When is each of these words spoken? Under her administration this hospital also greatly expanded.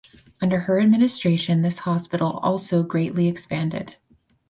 Under 0.41 0.61
her 0.61 0.79
administration 0.79 1.61
this 1.61 1.77
hospital 1.77 2.39
also 2.41 2.81
greatly 2.81 3.27
expanded. 3.27 3.97